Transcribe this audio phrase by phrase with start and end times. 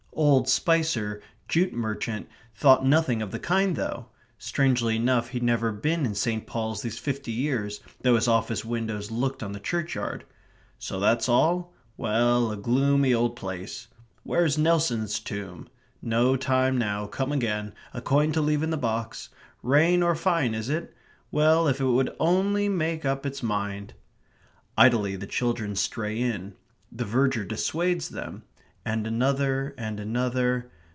[0.13, 4.07] Old Spicer, jute merchant, thought nothing of the kind though.
[4.37, 6.45] Strangely enough he'd never been in St.
[6.45, 10.25] Paul's these fifty years, though his office windows looked on the churchyard.
[10.77, 11.73] "So that's all?
[11.95, 13.87] Well, a gloomy old place....
[14.23, 15.69] Where's Nelson's tomb?
[16.01, 19.29] No time now come again a coin to leave in the box....
[19.63, 20.93] Rain or fine is it?
[21.31, 23.93] Well, if it would only make up its mind!"
[24.77, 26.55] Idly the children stray in
[26.91, 28.43] the verger dissuades them
[28.83, 30.71] and another and another